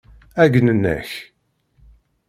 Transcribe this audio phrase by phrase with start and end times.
[0.41, 1.11] Ɛeyynen-ak.